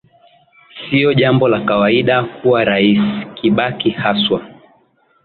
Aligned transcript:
sio 0.89 1.13
jambo 1.13 1.47
la 1.47 1.61
kawaida 1.65 2.23
kuwa 2.23 2.65
rais 2.65 2.99
kibaki 3.35 3.89
haswa 3.89 4.41